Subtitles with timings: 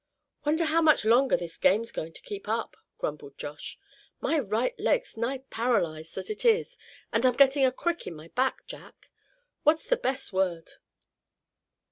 [0.43, 3.77] "Wonder how much longer this game's goin' to keep up?" grumbled Josh;
[4.19, 6.75] "my right leg's nigh paralyzed as it is,
[7.13, 9.11] and I'm gettin' a crick in my back, Jack,
[9.61, 10.71] what's the best word?"